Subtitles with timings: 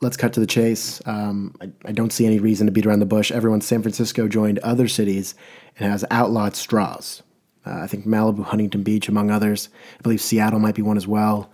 [0.00, 1.00] let's cut to the chase.
[1.06, 3.30] Um, I, I, don't see any reason to beat around the bush.
[3.30, 5.34] Everyone, San Francisco joined other cities
[5.78, 7.22] and has outlawed straws.
[7.66, 9.68] Uh, I think Malibu, Huntington Beach, among others.
[9.98, 11.50] I believe Seattle might be one as well.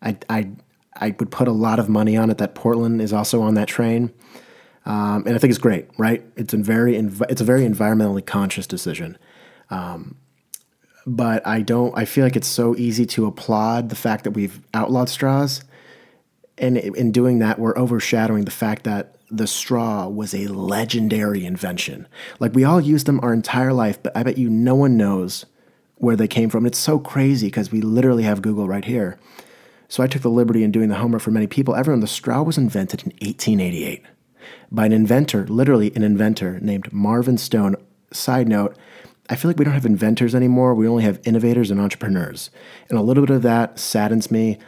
[0.00, 0.50] I, I,
[0.94, 3.68] I would put a lot of money on it that Portland is also on that
[3.68, 4.12] train.
[4.86, 6.24] Um, and I think it's great, right?
[6.36, 9.18] It's a very env- it's a very environmentally conscious decision.
[9.70, 10.16] Um,
[11.06, 11.96] but I don't.
[11.96, 15.62] I feel like it's so easy to applaud the fact that we've outlawed straws,
[16.60, 22.06] and in doing that, we're overshadowing the fact that the straw was a legendary invention.
[22.40, 25.46] Like we all use them our entire life, but I bet you no one knows
[25.96, 26.64] where they came from.
[26.64, 29.18] It's so crazy because we literally have Google right here.
[29.88, 31.74] So I took the liberty in doing the homework for many people.
[31.74, 34.02] Everyone, the straw was invented in 1888
[34.70, 37.76] by an inventor, literally an inventor named Marvin Stone.
[38.12, 38.76] Side note,
[39.28, 40.74] I feel like we don't have inventors anymore.
[40.74, 42.50] We only have innovators and entrepreneurs.
[42.88, 44.58] And a little bit of that saddens me.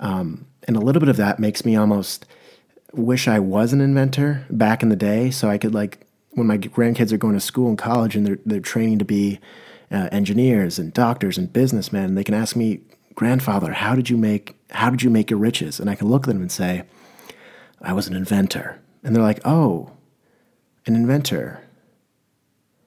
[0.00, 2.26] Um, and a little bit of that makes me almost
[2.92, 6.58] wish I was an inventor back in the day so I could, like, when my
[6.58, 9.40] grandkids are going to school and college and they're, they're training to be
[9.90, 12.82] uh, engineers and doctors and businessmen, they can ask me,
[13.14, 15.80] grandfather, how did you make how did you make your riches?
[15.80, 16.84] And I can look at them and say,
[17.80, 18.78] I was an inventor.
[19.02, 19.92] And they're like, oh,
[20.86, 21.64] an inventor.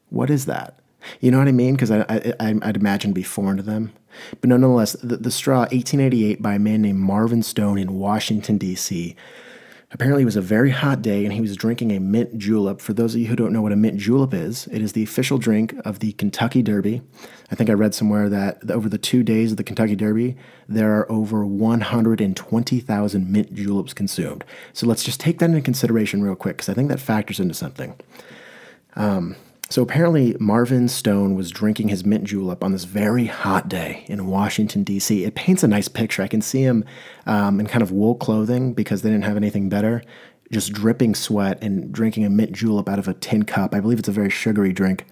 [0.09, 0.80] What is that?
[1.19, 1.73] You know what I mean?
[1.73, 3.94] Because I, I, would imagine be foreign to them.
[4.40, 9.16] But nonetheless, the, the straw, 1888, by a man named Marvin Stone in Washington, D.C.,
[9.94, 12.80] Apparently, it was a very hot day and he was drinking a mint julep.
[12.80, 15.03] For those of you who don't know what a mint julep is, it is the
[15.03, 17.02] official drink of the Kentucky Derby.
[17.52, 20.38] I think I read somewhere that over the two days of the Kentucky Derby,
[20.70, 24.46] there are over 120,000 mint juleps consumed.
[24.72, 27.53] So let's just take that into consideration real quick because I think that factors into
[27.53, 27.94] something.
[28.96, 29.36] Um,
[29.72, 34.28] so apparently, Marvin Stone was drinking his mint julep on this very hot day in
[34.28, 35.23] Washington, D.C.
[35.23, 36.22] It paints a nice picture.
[36.22, 36.83] I can see him
[37.25, 40.03] um, in kind of wool clothing because they didn't have anything better,
[40.52, 43.73] just dripping sweat and drinking a mint julep out of a tin cup.
[43.73, 45.05] I believe it's a very sugary drink.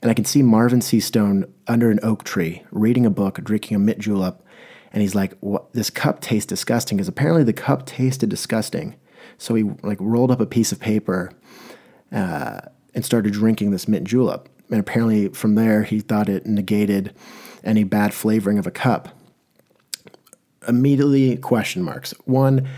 [0.00, 1.00] And I can see Marvin C.
[1.00, 4.46] Stone under an oak tree reading a book, drinking a mint julep.
[4.92, 5.72] And he's like, what?
[5.72, 8.94] This cup tastes disgusting because apparently the cup tasted disgusting.
[9.38, 11.32] So he like rolled up a piece of paper.
[12.12, 12.60] Uh,
[12.98, 14.48] and started drinking this mint julep.
[14.72, 17.14] And apparently, from there, he thought it negated
[17.62, 19.10] any bad flavoring of a cup.
[20.66, 22.10] Immediately, question marks.
[22.24, 22.68] One,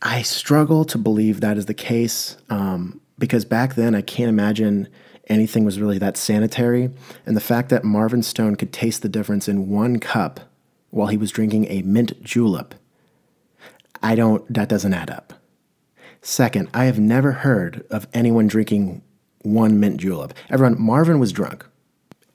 [0.00, 4.88] I struggle to believe that is the case um, because back then I can't imagine
[5.26, 6.88] anything was really that sanitary.
[7.26, 10.40] And the fact that Marvin Stone could taste the difference in one cup
[10.88, 12.74] while he was drinking a mint julep,
[14.02, 15.34] I don't, that doesn't add up.
[16.22, 19.02] Second, I have never heard of anyone drinking
[19.42, 20.34] one mint julep.
[20.50, 21.66] Everyone, Marvin was drunk.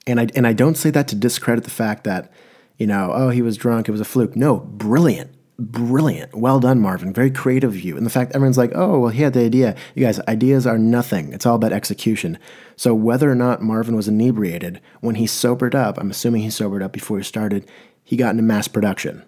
[0.06, 2.32] And I, and I don't say that to discredit the fact that,
[2.78, 4.36] you know, oh, he was drunk, it was a fluke.
[4.36, 6.34] No, brilliant, brilliant.
[6.34, 7.12] Well done, Marvin.
[7.12, 7.96] Very creative of you.
[7.96, 9.74] And the fact everyone's like, oh, well, he had the idea.
[9.94, 11.32] You guys, ideas are nothing.
[11.32, 12.38] It's all about execution.
[12.76, 16.82] So whether or not Marvin was inebriated, when he sobered up, I'm assuming he sobered
[16.82, 17.68] up before he started,
[18.04, 19.24] he got into mass production.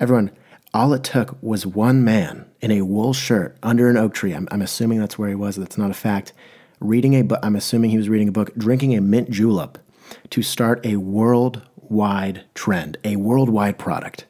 [0.00, 0.30] Everyone,
[0.72, 4.32] all it took was one man in a wool shirt under an oak tree.
[4.32, 5.56] I'm, I'm assuming that's where he was.
[5.56, 6.32] That's not a fact
[6.82, 9.78] reading a book, I'm assuming he was reading a book, drinking a mint julep
[10.30, 14.26] to start a worldwide trend, a worldwide product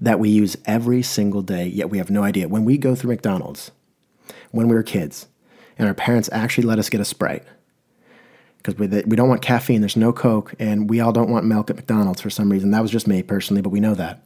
[0.00, 2.48] that we use every single day, yet we have no idea.
[2.48, 3.70] When we go through McDonald's,
[4.50, 5.26] when we were kids,
[5.78, 7.44] and our parents actually let us get a Sprite,
[8.58, 11.70] because we, we don't want caffeine, there's no Coke, and we all don't want milk
[11.70, 12.72] at McDonald's for some reason.
[12.72, 14.25] That was just me personally, but we know that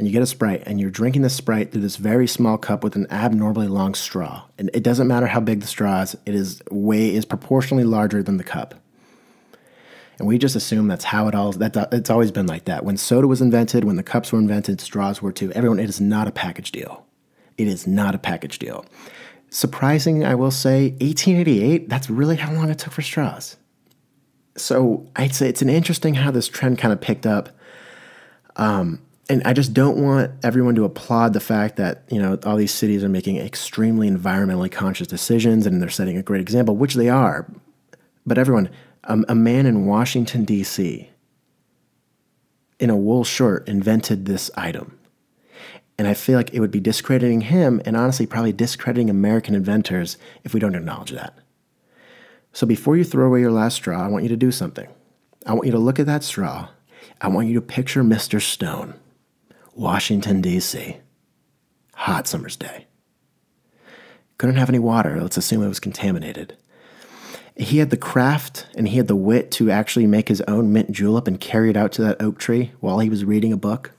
[0.00, 2.82] and you get a Sprite, and you're drinking the Sprite through this very small cup
[2.82, 4.44] with an abnormally long straw.
[4.56, 8.22] And it doesn't matter how big the straw is, it is way is proportionally larger
[8.22, 8.74] than the cup.
[10.18, 12.82] And we just assume that's how it all that it's always been like that.
[12.82, 15.52] When soda was invented, when the cups were invented, straws were too.
[15.52, 17.04] Everyone, it is not a package deal.
[17.58, 18.86] It is not a package deal.
[19.50, 23.58] Surprising, I will say, 1888, that's really how long it took for straws.
[24.56, 27.50] So I'd say it's an interesting how this trend kind of picked up.
[28.56, 32.56] Um, and I just don't want everyone to applaud the fact that you know all
[32.56, 36.94] these cities are making extremely environmentally conscious decisions and they're setting a great example, which
[36.94, 37.48] they are.
[38.26, 38.70] But everyone,
[39.04, 41.08] um, a man in Washington D.C.
[42.80, 44.98] in a wool shirt invented this item,
[45.96, 50.18] and I feel like it would be discrediting him and honestly probably discrediting American inventors
[50.42, 51.38] if we don't acknowledge that.
[52.52, 54.88] So before you throw away your last straw, I want you to do something.
[55.46, 56.68] I want you to look at that straw.
[57.20, 58.42] I want you to picture Mr.
[58.42, 58.94] Stone.
[59.80, 60.98] Washington, D.C.
[61.94, 62.86] Hot summer's day.
[64.36, 65.18] Couldn't have any water.
[65.18, 66.54] Let's assume it was contaminated.
[67.56, 70.92] He had the craft and he had the wit to actually make his own mint
[70.92, 73.92] julep and carry it out to that oak tree while he was reading a book.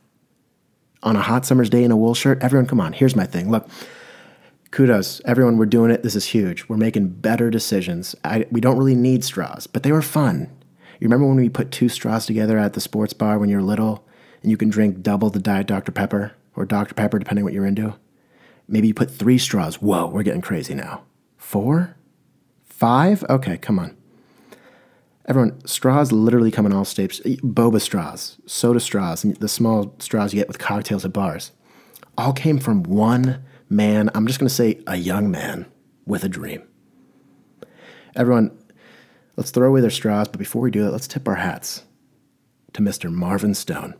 [1.01, 2.43] On a hot summer's day in a wool shirt.
[2.43, 3.49] Everyone, come on, here's my thing.
[3.49, 3.67] Look,
[4.69, 5.19] kudos.
[5.25, 6.03] Everyone, we're doing it.
[6.03, 6.69] This is huge.
[6.69, 8.15] We're making better decisions.
[8.23, 10.41] I, we don't really need straws, but they were fun.
[10.99, 13.63] You remember when we put two straws together at the sports bar when you were
[13.63, 14.07] little
[14.41, 15.91] and you can drink double the Diet Dr.
[15.91, 16.93] Pepper or Dr.
[16.93, 17.95] Pepper, depending what you're into?
[18.67, 19.81] Maybe you put three straws.
[19.81, 21.03] Whoa, we're getting crazy now.
[21.37, 21.95] Four?
[22.65, 23.23] Five?
[23.29, 23.97] Okay, come on.
[25.27, 27.19] Everyone, straws literally come in all shapes.
[27.19, 31.51] Boba straws, soda straws, and the small straws you get with cocktails at bars.
[32.17, 35.65] All came from one man, I'm just going to say a young man
[36.05, 36.61] with a dream.
[38.15, 38.51] Everyone,
[39.37, 41.83] let's throw away their straws, but before we do that, let's tip our hats
[42.73, 43.11] to Mr.
[43.11, 43.95] Marvin Stone.